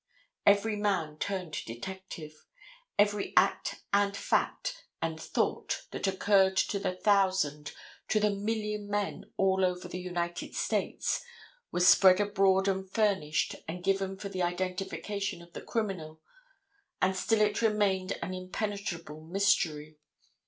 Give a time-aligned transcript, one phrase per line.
[0.47, 2.47] Every man turned detective.
[2.97, 7.71] Every act and fact and thought that occurred to the thousand,
[8.07, 11.23] to the million men all over the United States,
[11.71, 16.19] was spread abroad and furnished and given for the identification of the criminal,
[16.99, 19.99] and still it remained an impenetrable mystery.